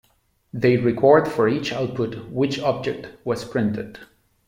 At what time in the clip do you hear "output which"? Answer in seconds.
1.71-2.57